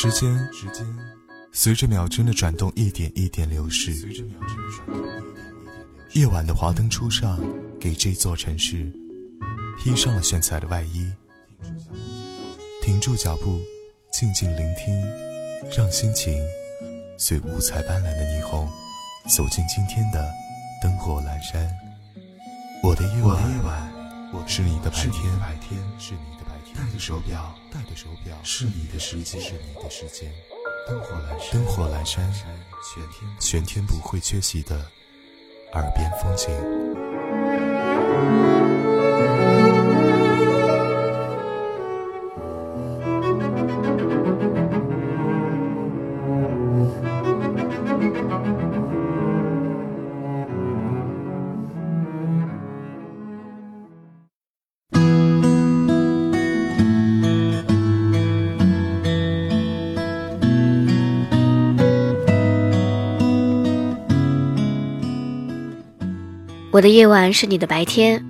[0.00, 0.86] 时间时间
[1.50, 3.92] 随着秒针的转动一点一点流逝。
[6.12, 7.36] 夜晚的华灯初上，
[7.80, 8.92] 给这座城市
[9.76, 11.12] 披上了炫彩的外衣。
[12.80, 13.58] 停住脚步，
[14.12, 14.94] 静静聆听，
[15.76, 16.32] 让心情
[17.18, 18.68] 随五彩斑斓的霓虹
[19.28, 20.30] 走进今天的
[20.80, 21.68] 灯火阑珊。
[22.84, 25.12] 我的夜晚，是你的白天，
[25.98, 26.37] 是你的白天。
[26.78, 30.32] 戴的手表，戴的手表，是你的时间，是你的时间。
[30.86, 32.32] 灯火阑珊，灯火阑珊，
[32.94, 34.88] 全天全天不会缺席的
[35.72, 36.48] 耳边风景。
[66.78, 68.24] 我的夜晚是你的白天，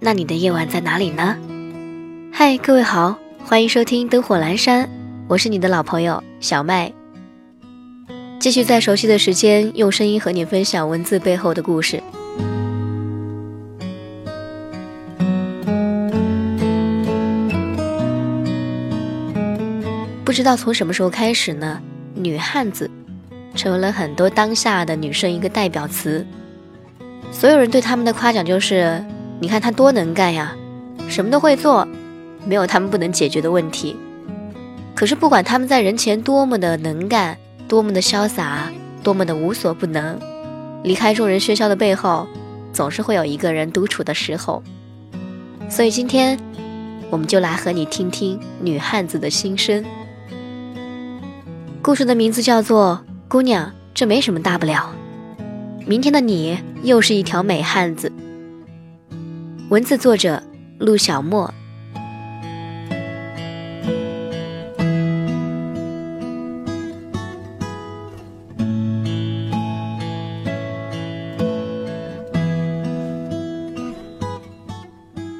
[0.00, 1.36] 那你的夜晚在哪里呢？
[2.32, 4.90] 嗨，各位好，欢迎收听灯火阑珊，
[5.28, 6.92] 我是你的老朋友小麦。
[8.40, 12.02] 继续在熟悉的时间，用声音和你分享文字背后的故事。
[20.24, 21.80] 不知道从什么时候开始呢，
[22.16, 22.90] 女汉子
[23.54, 26.26] 成为了很多当下的女生一个代表词。
[27.32, 29.02] 所有人对他们的夸奖就是：
[29.40, 30.54] 你看他多能干呀，
[31.08, 31.88] 什么都会做，
[32.46, 33.96] 没有他们不能解决的问题。
[34.94, 38.70] 可是不管他们在人前多么的能干，多么的潇洒，
[39.02, 40.20] 多么的无所不能，
[40.84, 42.28] 离开众人喧嚣的背后，
[42.72, 44.62] 总是会有一个人独处的时候。
[45.68, 46.38] 所以今天，
[47.10, 49.82] 我们就来和你听听女汉子的心声。
[51.80, 54.94] 故事的名字叫做《姑娘，这没什么大不了》。
[55.86, 58.10] 明天的你又是一条美汉子。
[59.68, 60.42] 文字作者
[60.78, 61.52] 陆小莫。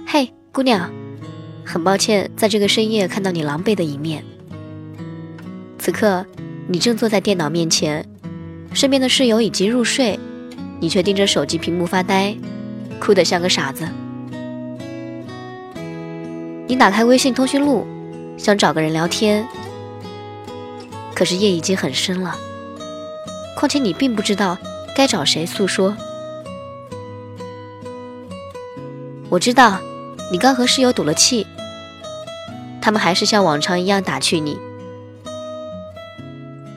[0.07, 0.89] 嘿，姑娘，
[1.65, 4.23] 很抱歉在这个深夜看到你狼狈的一面。
[5.77, 6.25] 此刻，
[6.69, 8.07] 你正坐在电脑面前，
[8.73, 10.21] 身边的室友已经入睡。
[10.83, 12.37] 你却盯着手机屏幕发呆，
[12.99, 13.89] 哭得像个傻子。
[16.67, 17.87] 你打开微信通讯录，
[18.37, 19.47] 想找个人聊天，
[21.15, 22.37] 可是夜已经很深了。
[23.57, 24.59] 况且你并不知道
[24.93, 25.97] 该找谁诉说。
[29.29, 29.79] 我知道，
[30.33, 31.47] 你刚和室友赌了气，
[32.81, 34.59] 他们还是像往常一样打趣你。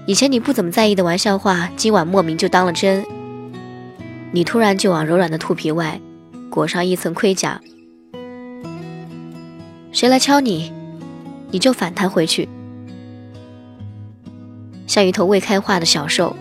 [0.05, 3.03] 以前你不怎么在意的玩笑话，今晚莫名就当了真。
[4.31, 5.99] 你突然就往柔软的兔皮外
[6.49, 7.61] 裹上一层盔甲，
[9.91, 10.73] 谁来敲你，
[11.51, 12.49] 你就反弹回去，
[14.87, 16.35] 像一头未开化的小兽。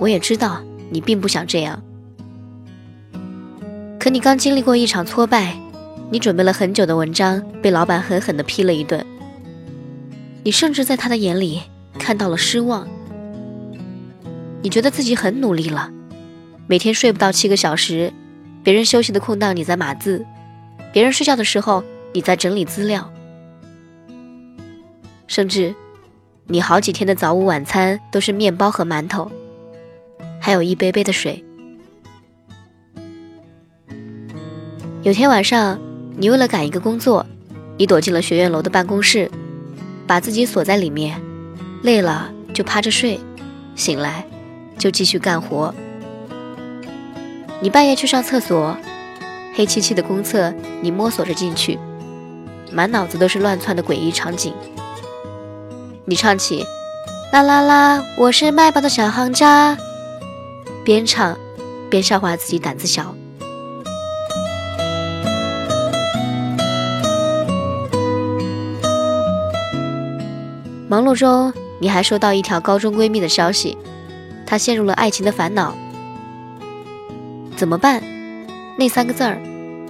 [0.00, 0.60] 我也知道
[0.90, 1.80] 你并不想这样，
[3.98, 5.56] 可你刚经历过一场挫败，
[6.10, 9.06] 你准备了很久的文章被老板狠狠地批了一顿，
[10.42, 11.62] 你甚至在他的眼里
[11.98, 12.86] 看到了失望。
[14.64, 15.90] 你觉得自己很努力了，
[16.66, 18.10] 每天睡不到七个小时，
[18.62, 20.24] 别人休息的空档你在码字，
[20.90, 23.12] 别人睡觉的时候你在整理资料，
[25.26, 25.74] 甚至
[26.46, 29.30] 你好几天的早午晚餐都是面包和馒头，
[30.40, 31.44] 还有一杯杯的水。
[35.02, 35.78] 有天晚上，
[36.16, 37.26] 你为了赶一个工作，
[37.76, 39.30] 你躲进了学院楼的办公室，
[40.06, 41.20] 把自己锁在里面，
[41.82, 43.20] 累了就趴着睡，
[43.76, 44.24] 醒来。
[44.78, 45.74] 就继续干活。
[47.60, 48.76] 你半夜去上厕所，
[49.54, 51.78] 黑漆漆的公厕，你摸索着进去，
[52.70, 54.52] 满脑子都是乱窜的诡异场景。
[56.04, 56.66] 你唱起
[57.32, 59.78] 啦啦啦，我是卖报的小行家，
[60.84, 61.36] 边唱
[61.88, 63.14] 边笑话自己胆子小。
[70.86, 73.76] 忙碌中，你还收到一条高中闺蜜的消息。
[74.46, 75.74] 他陷入了爱情的烦恼，
[77.56, 78.02] 怎么办？
[78.76, 79.40] 那三个字儿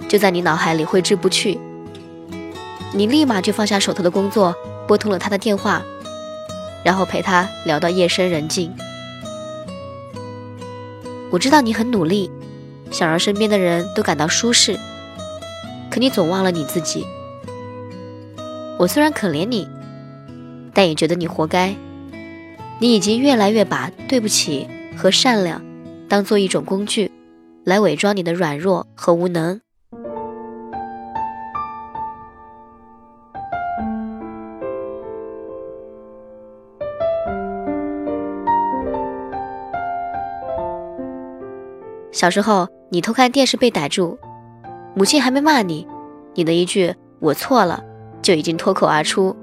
[0.07, 1.59] 就在你脑海里挥之不去。
[2.93, 4.55] 你立马就放下手头的工作，
[4.87, 5.81] 拨通了他的电话，
[6.83, 8.73] 然后陪他聊到夜深人静。
[11.31, 12.31] 我知道你很努力，
[12.91, 14.79] 想让身边的人都感到舒适，
[15.89, 17.05] 可你总忘了你自己。
[18.77, 19.67] 我虽然可怜你，
[20.73, 21.75] 但也觉得你活该。
[22.77, 24.67] 你已经越来越把对不起
[24.97, 25.61] 和善良
[26.09, 27.09] 当做一种工具，
[27.63, 29.61] 来伪装你的软弱和无能。
[42.11, 44.17] 小时候，你偷看电视被逮住，
[44.95, 45.87] 母亲还没骂你，
[46.33, 47.83] 你的一句“我错了”
[48.21, 49.35] 就已经脱口而出。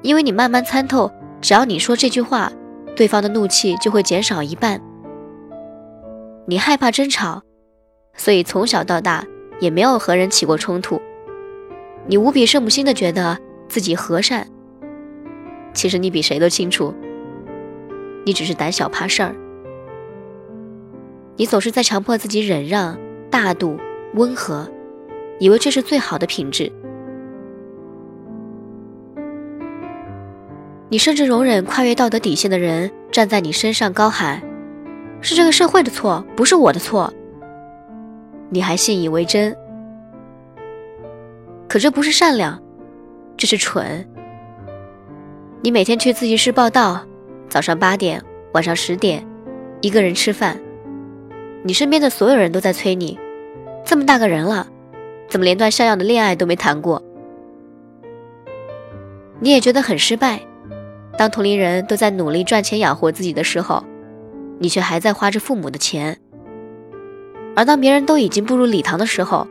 [0.00, 1.10] 因为你慢慢参透，
[1.42, 2.50] 只要你说这句话，
[2.94, 4.80] 对方的怒气就会减少一半。
[6.46, 7.42] 你害怕争吵，
[8.16, 9.26] 所以从小到大
[9.58, 11.02] 也没有和人起过冲突。
[12.06, 13.36] 你无比圣母心的觉得
[13.68, 14.46] 自己和善，
[15.74, 16.94] 其实你比谁都清楚，
[18.24, 19.34] 你只是胆小怕事儿。
[21.36, 22.96] 你总是在强迫自己忍让、
[23.30, 23.76] 大度、
[24.14, 24.70] 温和，
[25.40, 26.70] 以为这是最好的品质。
[30.92, 34.42] 你甚至容忍跨越道德底线的人站在你身上高喊
[35.22, 37.10] ：“是这个社会的错，不是我的错。”
[38.52, 39.56] 你还信以为真。
[41.66, 42.62] 可这不是善良，
[43.38, 44.06] 这是蠢。
[45.62, 47.00] 你每天去自习室报道，
[47.48, 48.22] 早上八点，
[48.52, 49.26] 晚上十点，
[49.80, 50.60] 一个人吃饭。
[51.62, 53.18] 你身边的所有人都在催你，
[53.82, 54.66] 这么大个人了，
[55.30, 57.02] 怎么连段像样的恋爱都没谈过？
[59.40, 60.38] 你也觉得很失败。
[61.22, 63.84] 当同龄人都在努力赚钱养活自己的时候，
[64.58, 66.16] 你却还在花着父母的钱；
[67.54, 69.46] 而当别人都已经步入礼堂的时候，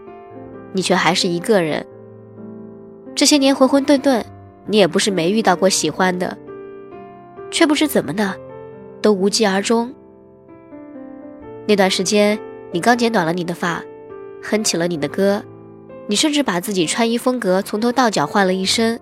[0.74, 1.86] 你却还是一个人。
[3.16, 4.22] 这些年浑浑沌沌，
[4.66, 6.38] 你也不是没遇到过喜欢的，
[7.50, 8.36] 却不知怎么的，
[9.02, 9.94] 都无疾而终。
[11.70, 12.38] 那段时间，
[12.74, 13.82] 你刚剪短了你的发，
[14.44, 15.42] 哼起了你的歌，
[16.08, 19.00] 你甚至把自己穿衣风格从头到脚换了一身，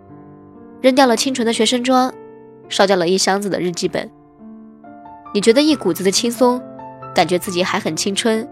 [0.82, 2.14] 扔掉了清纯的学生装，
[2.70, 4.10] 烧掉了一箱子的日记本。
[5.34, 6.62] 你觉得一股子的轻松，
[7.14, 8.48] 感觉自己还很青春。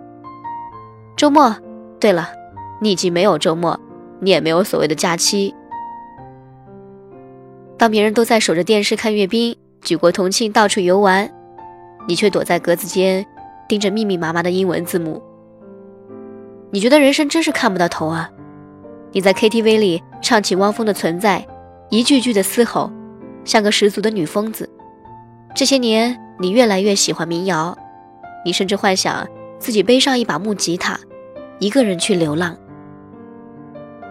[1.16, 1.56] 周末，
[2.00, 2.30] 对了，
[2.82, 3.80] 你已经没有周末，
[4.20, 5.56] 你也没有所谓的假期。
[7.78, 11.32] 当别人都在守着电视看阅兵，举国同庆到处游玩，
[12.08, 13.26] 你却躲在格子间。
[13.68, 15.22] 盯着密密麻麻的英文字母，
[16.72, 18.30] 你觉得人生真是看不到头啊！
[19.12, 21.46] 你在 KTV 里唱起汪峰的《存在》，
[21.90, 22.90] 一句句的嘶吼，
[23.48, 24.70] 像个十足的女疯子。
[25.56, 27.76] 这些年，你越来越喜欢民谣，
[28.46, 29.28] 你甚至幻想
[29.58, 31.00] 自己背上一把木吉他，
[31.58, 32.56] 一个人去流浪。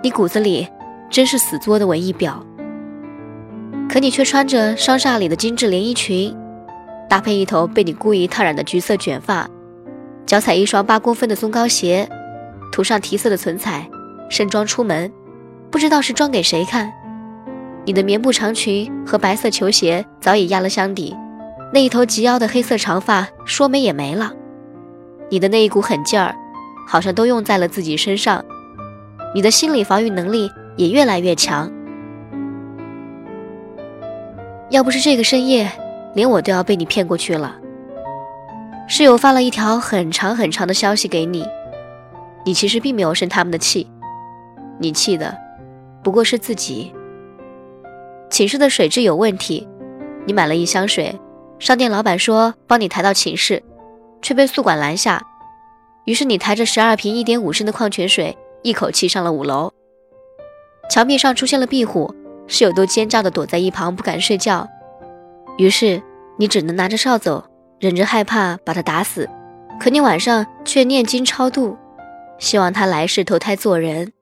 [0.02, 0.66] 你骨子里
[1.10, 2.40] 真是死作的文艺婊，
[3.88, 6.34] 可你却穿着商厦里的精致连衣裙。
[7.08, 9.48] 搭配一头被你故意烫染的橘色卷发，
[10.24, 12.08] 脚踩一双八公分的松糕鞋，
[12.72, 13.88] 涂上提色的唇彩，
[14.28, 15.12] 盛装出门，
[15.70, 16.92] 不知道是装给谁看。
[17.86, 21.16] 你的棉布长裙和白色球鞋早已压了箱底，
[21.72, 24.32] 那一头及腰的黑色长发说没也没了。
[25.30, 26.34] 你的那一股狠劲儿，
[26.86, 28.44] 好像都用在了自己身上。
[29.34, 31.72] 你的心理防御能力也越来越强。
[34.68, 35.70] 要不是这个深夜。
[36.16, 37.56] 连我都要被你骗过去了。
[38.88, 41.44] 室友发了一条很长很长的消息给你，
[42.46, 43.86] 你其实并没有生他们的气，
[44.78, 45.36] 你气的
[46.02, 46.90] 不过是自己。
[48.28, 49.66] 寝室的水质有问题，
[50.26, 51.18] 你买了一箱水，
[51.58, 53.62] 商店老板说帮你抬到寝室，
[54.20, 55.22] 却被宿管拦下。
[56.04, 59.72] 于是你抬着十二瓶一点五升的矿泉水，一口气上了五楼。
[60.88, 62.14] 墙壁上出现了壁虎，
[62.46, 64.68] 室友都尖叫的躲在一旁不敢睡觉。
[65.58, 66.02] 于是，
[66.38, 67.42] 你只能拿着扫帚，
[67.80, 69.28] 忍着害怕把他打死。
[69.80, 71.76] 可你晚上却念经超度，
[72.38, 74.12] 希望他来世投胎做人。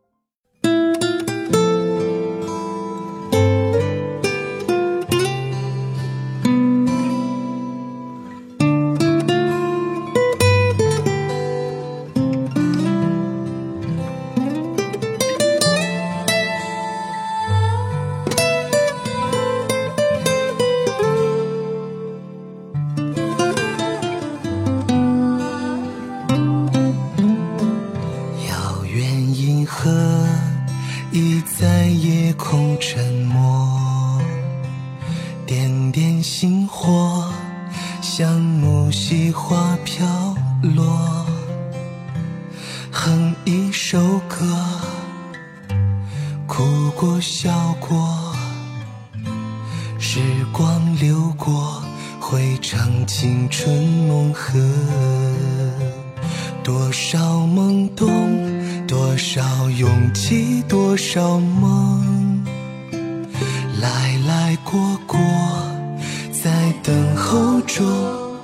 [31.16, 34.20] 已在夜空沉默，
[35.46, 37.30] 点点星火
[38.02, 40.04] 像木樨花飘
[40.74, 41.24] 落，
[42.90, 44.44] 哼一首歌，
[46.48, 46.64] 哭
[46.96, 48.34] 过笑过，
[50.00, 50.18] 时
[50.50, 51.80] 光流过，
[52.18, 53.72] 会唱《青春
[54.08, 54.58] 梦》和
[56.64, 58.10] 《多少懵懂》。
[58.86, 62.44] 多少勇气，多少梦，
[63.80, 65.18] 来来过过，
[66.30, 67.84] 在等候中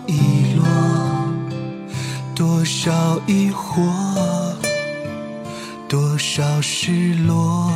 [0.06, 0.64] 遗落，
[2.35, 3.82] 多少疑惑，
[5.88, 7.70] 多少失落，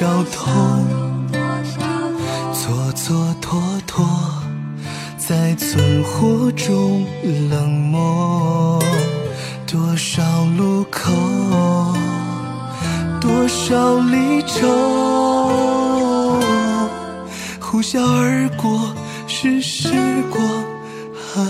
[0.00, 0.86] 少痛。
[2.54, 4.02] 蹉蹉跎跎，
[5.18, 7.04] 在存活中
[7.50, 8.82] 冷漠。
[9.66, 10.22] 多少
[10.56, 11.12] 路口，
[13.20, 14.66] 多少离愁，
[17.60, 18.80] 呼啸而过，
[19.26, 19.90] 是时
[20.30, 20.42] 光
[21.12, 21.42] 还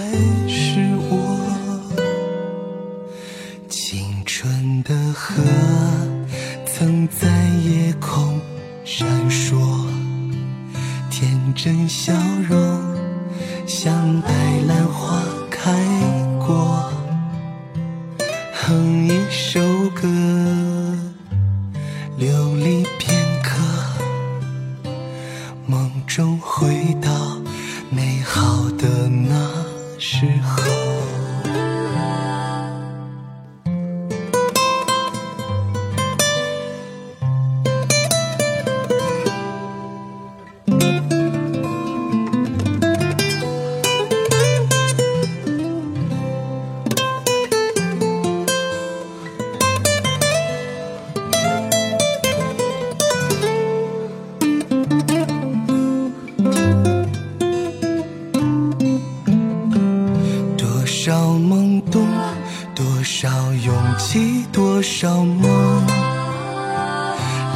[63.13, 65.85] 少勇气，多少梦，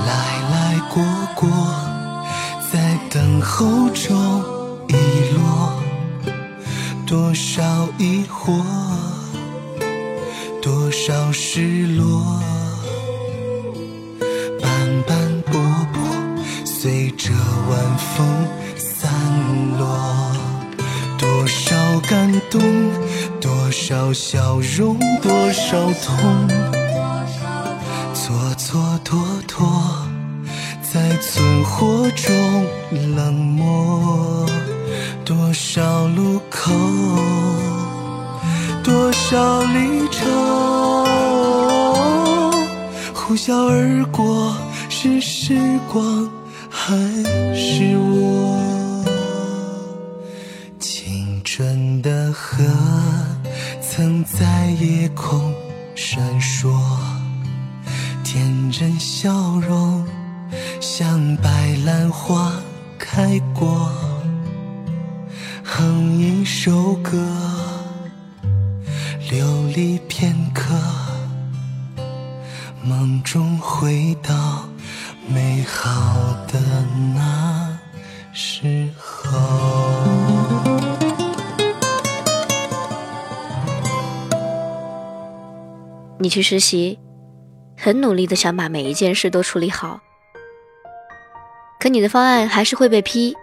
[0.04, 0.10] 来
[0.50, 1.00] 来过
[1.36, 1.48] 过，
[2.72, 4.42] 在等候中
[4.88, 4.96] 遗
[5.32, 5.72] 落。
[7.06, 7.62] 多少
[7.98, 8.60] 疑惑，
[10.60, 12.42] 多少失落，
[14.60, 15.52] 斑斑驳
[15.92, 16.02] 驳，
[16.64, 17.30] 随着
[17.70, 18.26] 晚风
[18.76, 19.08] 散
[19.78, 19.86] 落。
[21.16, 22.60] 多少感动，
[23.94, 26.48] 少笑容，多少痛，
[28.12, 29.54] 蹉蹉跎跎，
[30.82, 32.34] 在存活中
[33.14, 34.44] 冷漠。
[35.24, 36.72] 多少路口，
[38.82, 41.06] 多少离愁，
[43.14, 44.56] 呼啸而过，
[44.88, 45.56] 是时
[45.92, 46.28] 光
[46.68, 46.96] 还
[47.54, 49.04] 是我？
[50.80, 52.64] 青春的河，
[53.96, 55.54] 曾在夜空
[55.94, 56.68] 闪烁，
[58.24, 60.04] 天真笑容，
[60.80, 62.52] 像白兰花
[62.98, 63.88] 开过。
[65.62, 67.16] 哼一首歌，
[69.30, 69.46] 流
[69.76, 70.74] 离片刻，
[72.82, 74.68] 梦中回到
[75.28, 76.58] 美好的
[77.14, 77.78] 那
[78.32, 80.83] 时候。
[86.18, 86.98] 你去实习，
[87.76, 90.00] 很努力的想把每一件事都处理好，
[91.80, 93.34] 可你的方案还是会被批，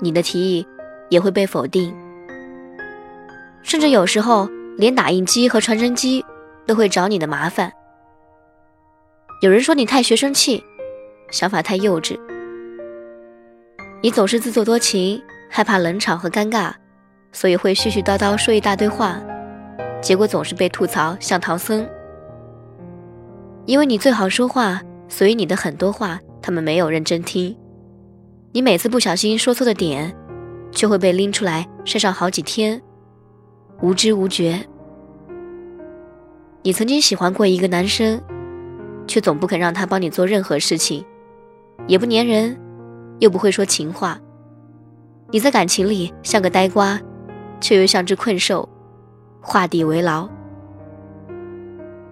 [0.00, 0.66] 你的提议
[1.08, 1.94] 也会被否定，
[3.62, 6.24] 甚至有时候连打印机和传真机
[6.64, 7.72] 都会找你的麻烦。
[9.42, 10.62] 有人说你太学生气，
[11.30, 12.18] 想法太幼稚，
[14.00, 16.72] 你总是自作多情，害怕冷场和尴尬，
[17.32, 19.20] 所以会絮絮叨叨说一大堆话。
[20.00, 21.86] 结果总是被吐槽像唐僧，
[23.66, 27.54] 因为你最好说话，所以你的很多话他们没有认真听。
[28.52, 30.14] 你每次不小心说错的点，
[30.72, 32.80] 却会被拎出来晒上好几天，
[33.82, 34.64] 无知无觉。
[36.62, 38.20] 你曾经喜欢过一个男生，
[39.06, 41.04] 却总不肯让他帮你做任何事情，
[41.86, 42.56] 也不粘人，
[43.18, 44.18] 又不会说情话。
[45.30, 46.98] 你在感情里像个呆瓜，
[47.60, 48.66] 却又像只困兽。
[49.48, 50.28] 画地为牢。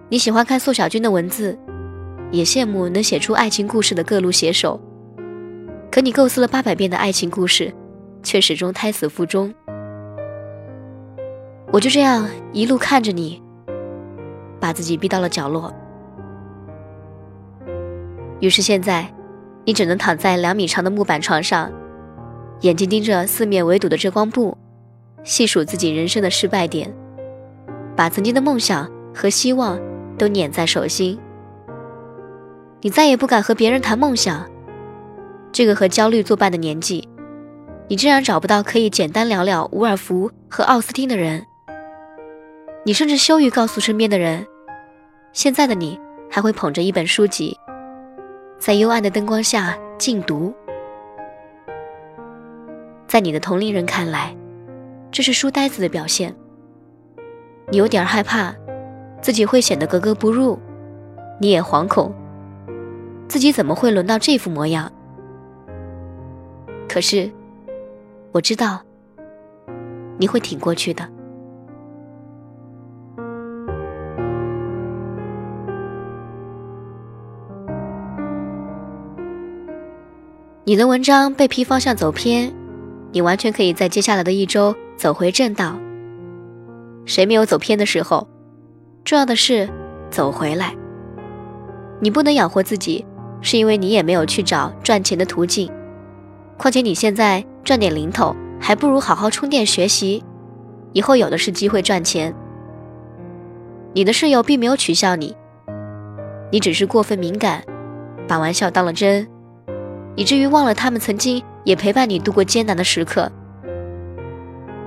[0.09, 1.55] 你喜欢看宋小军的文字，
[2.31, 4.81] 也羡慕能写出爱情故事的各路写手。
[5.91, 7.71] 可你构思了八百遍的爱情故事，
[8.23, 9.53] 却始终胎死腹中。
[11.71, 13.39] 我就这样一路看着你，
[14.59, 15.71] 把自己逼到了角落。
[18.39, 19.07] 于是现在，
[19.63, 21.71] 你只能躺在两米长的木板床上，
[22.61, 24.57] 眼睛盯着四面围堵的遮光布，
[25.23, 26.91] 细数自己人生的失败点。
[27.97, 29.79] 把曾经的梦想和希望
[30.19, 31.19] 都捻在手心，
[32.81, 34.47] 你再也不敢和别人谈梦想。
[35.51, 37.09] 这个和焦虑作伴的年纪，
[37.87, 41.43] 你竟然找不到可以简单聊聊伍尔夫和奥斯汀的人。
[42.85, 44.45] 你甚至羞于告诉身边的人，
[45.33, 45.99] 现在的你
[46.29, 47.57] 还会捧着一本书籍，
[48.59, 50.53] 在幽暗的灯光下静读。
[53.07, 54.35] 在你的同龄人看来，
[55.11, 56.35] 这是书呆子的表现。
[57.69, 58.55] 你有点害怕，
[59.21, 60.57] 自己会显得格格不入，
[61.37, 62.13] 你也惶恐，
[63.27, 64.89] 自己怎么会轮到这副模样？
[66.87, 67.29] 可是，
[68.31, 68.81] 我知道，
[70.17, 71.05] 你会挺过去的。
[80.63, 82.53] 你的文章被批方向走偏。
[83.11, 85.77] 你完全可以在接下来的一周走回正道。
[87.07, 88.27] 谁没有走偏的时候？
[89.03, 89.67] 重要的是
[90.11, 90.75] 走回来。
[91.99, 93.03] 你不能养活自己，
[93.41, 95.71] 是因为你也没有去找赚钱的途径。
[96.57, 100.23] 况且你现在赚点零头，还不如好好充电学习，
[100.93, 102.31] 以后有的是机会赚钱。
[103.93, 105.35] 你的室友并没有取笑你，
[106.51, 107.63] 你只是过分敏感，
[108.27, 109.27] 把玩笑当了真，
[110.15, 111.43] 以至于忘了他们曾经。
[111.63, 113.29] 也陪伴你度过艰难的时刻。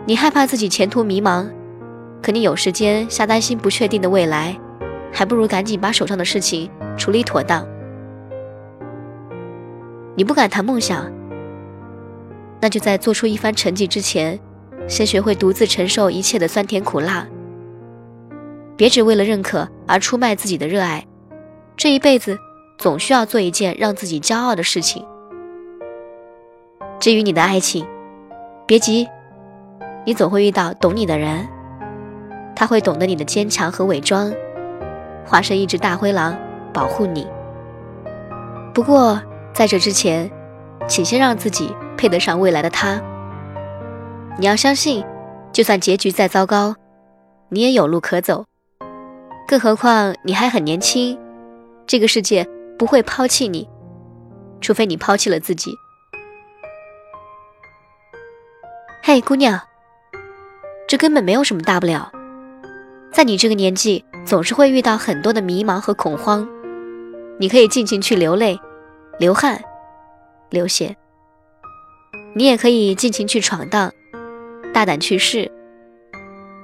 [0.06, 1.46] 你害怕自己前途迷茫，
[2.22, 4.58] 可你有时间瞎担心不确定的未来，
[5.12, 7.66] 还不如赶紧把手上的事情处理妥当。
[10.16, 11.10] 你不敢谈梦想，
[12.60, 14.38] 那就在做出一番成绩之前，
[14.86, 17.26] 先学会独自承受一切的酸甜苦辣。
[18.76, 21.06] 别只为了认可而出卖自己的热爱，
[21.76, 22.38] 这一辈子
[22.76, 25.04] 总需要做一件让自己骄傲的事情。
[26.98, 27.86] 至于你的爱情，
[28.66, 29.08] 别急，
[30.04, 31.46] 你总会遇到懂你的人，
[32.60, 34.30] 他会懂得你的坚强和伪装，
[35.24, 36.36] 化身一只大灰狼
[36.74, 37.26] 保护你。
[38.74, 39.18] 不过
[39.54, 40.30] 在这之前，
[40.86, 43.00] 请先让自己配得上未来的他。
[44.36, 45.02] 你要相信，
[45.50, 46.76] 就算结局再糟糕，
[47.48, 48.44] 你也有路可走。
[49.48, 51.18] 更何况你还很年轻，
[51.86, 52.46] 这个世界
[52.78, 53.66] 不会抛弃你，
[54.60, 55.72] 除非你抛弃了自己。
[59.02, 59.58] 嘿，姑娘，
[60.86, 62.12] 这根本没有什么大不了。
[63.12, 66.46] 在你这个年纪，总是会遇到很多的迷茫和恐慌。
[67.38, 68.58] 你可以尽情去流泪、
[69.18, 69.62] 流汗、
[70.50, 70.96] 流血。
[72.34, 73.92] 你也可以尽情去闯荡，
[74.72, 75.50] 大胆去试。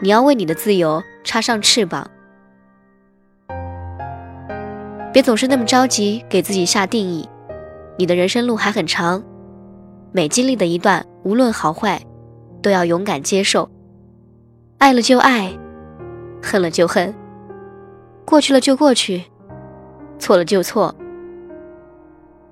[0.00, 2.10] 你要为你的自由插上翅膀。
[5.12, 7.28] 别总是那么着急给自己下定义。
[7.98, 9.24] 你的人生路还很长，
[10.12, 12.00] 每经历的一段，无论好坏。
[12.62, 13.70] 都要勇敢接受，
[14.78, 15.56] 爱了就爱，
[16.42, 17.14] 恨了就恨，
[18.24, 19.24] 过去了就过去，
[20.18, 20.94] 错了就错。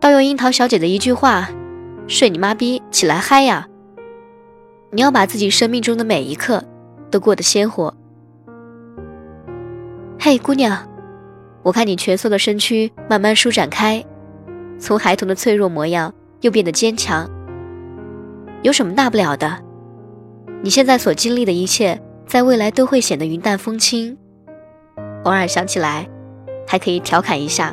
[0.00, 1.48] 盗用樱桃小姐的一句话
[2.06, 3.68] ：“睡你妈逼，起来嗨呀！”
[4.92, 6.62] 你要把自己生命中的每一刻
[7.10, 7.94] 都过得鲜活。
[10.20, 10.88] 嘿，姑娘，
[11.62, 14.04] 我看你蜷缩的身躯慢慢舒展开，
[14.78, 17.28] 从孩童的脆弱模样又变得坚强。
[18.62, 19.58] 有什么大不了的？
[20.62, 22.00] 你现在所经历的一切，
[22.34, 24.18] 在未来都会显得云淡风轻。
[25.22, 26.04] 偶尔想起来，
[26.66, 27.72] 还可以调侃一下。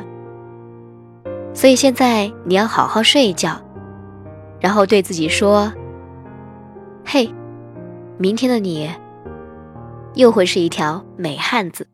[1.52, 3.60] 所以现在你要好好睡一觉，
[4.60, 5.72] 然后对自己说
[7.04, 7.28] ：“嘿，
[8.18, 8.88] 明天的你，
[10.14, 11.84] 又会是一条美汉子。”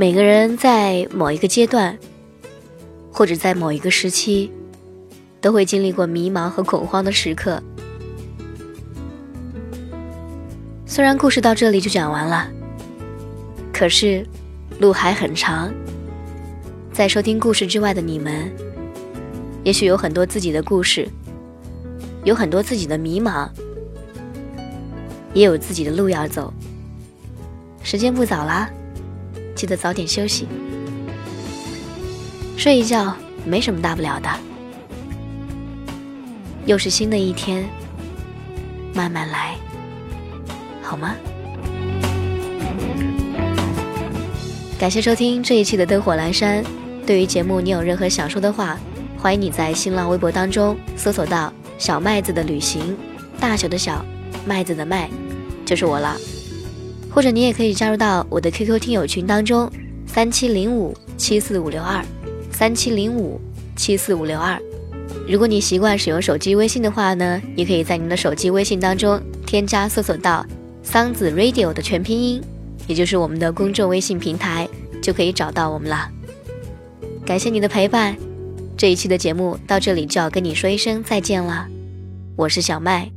[0.00, 1.98] 每个人在某一个阶段，
[3.12, 4.50] 或者在某一个时期，
[5.42, 7.62] 都会经历过迷茫和恐慌的时刻。
[10.86, 12.48] 虽然故事到这里就讲完了，
[13.74, 14.26] 可是
[14.78, 15.70] 路还很长。
[16.94, 18.50] 在收听故事之外的你们，
[19.64, 21.06] 也许有很多自己的故事，
[22.24, 23.50] 有很多自己的迷茫，
[25.34, 26.50] 也有自己的路要走。
[27.82, 28.70] 时间不早啦。
[29.60, 30.48] 记得早点休息，
[32.56, 34.30] 睡一觉没什么大不了的。
[36.64, 37.68] 又是新的一天，
[38.94, 39.54] 慢慢来，
[40.80, 41.14] 好吗？
[44.78, 46.64] 感谢收听这一期的灯火阑珊。
[47.06, 48.78] 对于节目，你有任何想说的话，
[49.18, 52.96] 欢迎你在新浪微博当中搜索到“小麦子的旅行”，
[53.38, 54.02] 大小的小
[54.46, 55.10] 麦子的麦，
[55.66, 56.16] 就是我了。
[57.10, 59.70] 或者你也可以加入到我的 QQ 听友群当中，
[60.06, 62.04] 三七零五七四五六二，
[62.52, 63.40] 三七零五
[63.76, 64.60] 七四五六二。
[65.28, 70.46] 如果你习惯使用手机微信的话呢，也可以在您的手机微信当中添加搜索到
[70.82, 72.42] “桑子 Radio” 的全拼音，
[72.86, 74.68] 也就是我们的公众微信平台，
[75.02, 76.08] 就可以找到我们了。
[77.26, 78.16] 感谢你的陪伴，
[78.76, 81.66] 这一期的节目到这里就要跟你说一声再见了。
[82.36, 83.10] 我是小麦，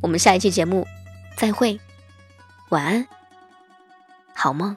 [0.00, 0.86] 我们下一期节目
[1.36, 1.78] 再会，
[2.68, 3.06] 晚安，
[4.42, 4.74] 好梦。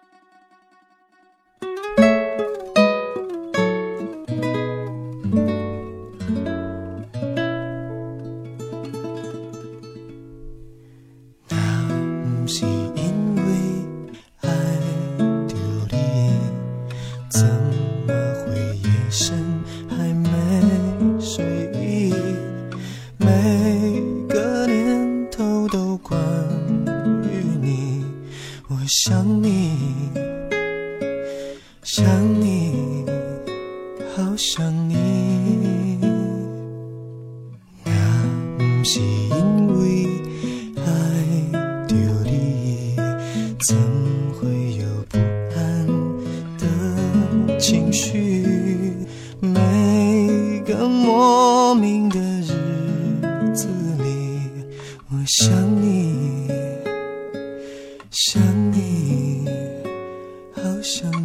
[60.84, 61.23] 放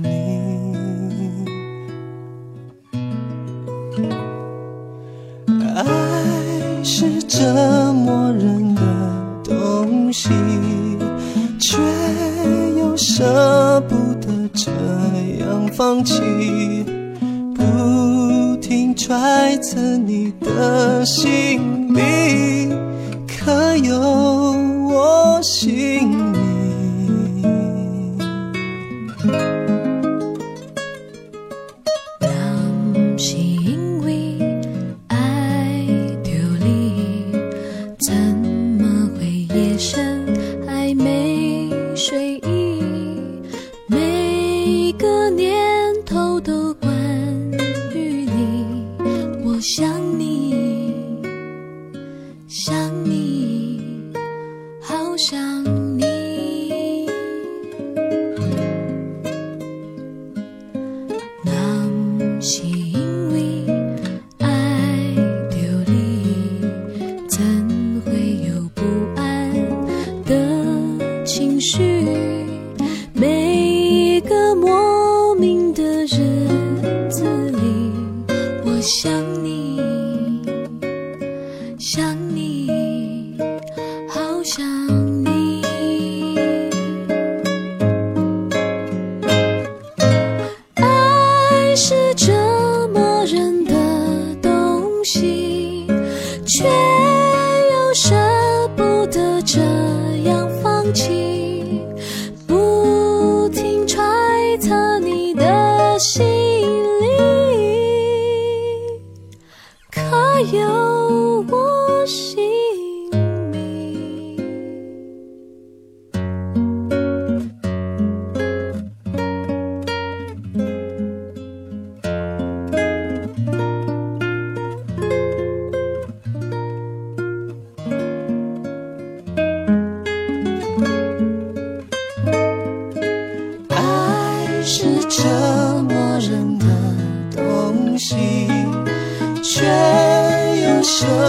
[95.09, 95.48] 心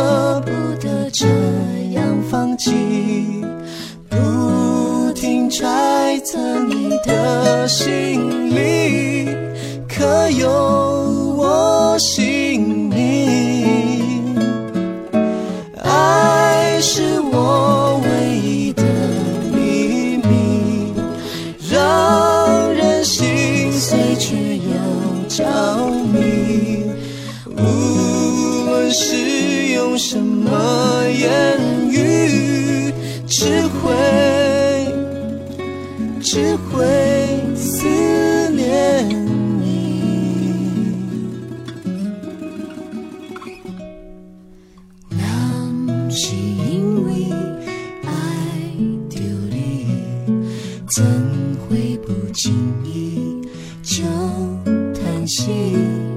[0.09, 0.49] 舍不
[0.81, 1.27] 得这
[1.91, 2.73] 样放弃
[4.09, 9.29] 不停揣测你的心理
[9.87, 10.78] 可有
[50.91, 51.05] 怎
[51.67, 52.51] 会不经
[52.83, 53.47] 意
[53.83, 54.03] 就
[54.95, 56.08] 叹息？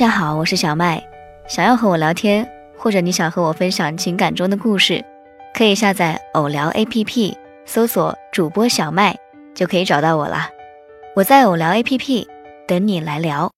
[0.00, 1.06] 大家好，我是小麦。
[1.46, 5.04] 想要和我聊天，或者你想和我分享情感中的故事，
[5.52, 7.34] 可以下载偶聊 APP，
[7.66, 9.14] 搜索主播小麦
[9.54, 10.48] 就可以找到我啦。
[11.14, 12.26] 我在偶聊 APP
[12.66, 13.52] 等你来聊。